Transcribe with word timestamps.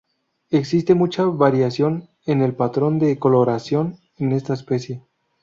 Existe 0.49 0.95
mucha 0.95 1.25
variación 1.25 2.09
en 2.25 2.41
el 2.41 2.55
patrón 2.55 2.97
de 2.97 3.19
coloración 3.19 3.99
en 4.17 4.31
esta 4.31 4.55
especie. 4.55 5.03